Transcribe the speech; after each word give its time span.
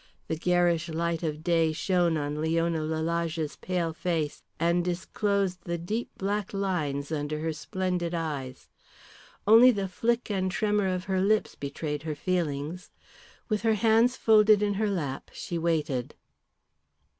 The 0.29 0.35
garish 0.35 0.89
light 0.89 1.21
of 1.21 1.43
day 1.43 1.71
shone 1.73 2.17
on 2.17 2.41
Leon 2.41 2.73
Lalage's 2.73 3.55
pale 3.57 3.93
face, 3.93 4.41
and 4.59 4.83
disclosed 4.83 5.59
the 5.65 5.77
deep 5.77 6.09
black 6.17 6.55
lines 6.55 7.11
under 7.11 7.37
her 7.41 7.53
splendid 7.53 8.15
eyes. 8.15 8.67
Only 9.45 9.69
the 9.69 9.87
flick 9.87 10.31
and 10.31 10.49
tremor 10.49 10.87
of 10.87 11.03
her 11.03 11.21
lips 11.21 11.53
betrayed 11.53 12.01
her 12.01 12.15
feelings. 12.15 12.89
With 13.47 13.61
her 13.61 13.75
hands 13.75 14.17
folded 14.17 14.63
in 14.63 14.73
her 14.73 14.89
lap 14.89 15.29
she 15.33 15.59
waited. 15.59 16.15